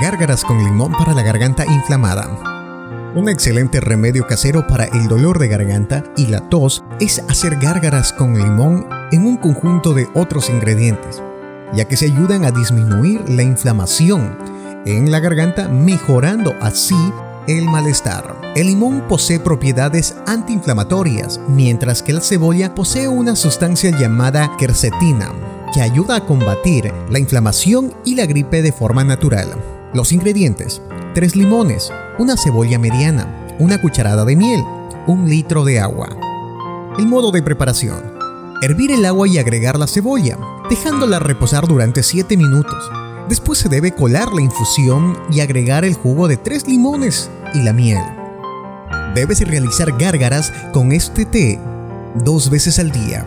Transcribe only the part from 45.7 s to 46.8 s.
el jugo de 3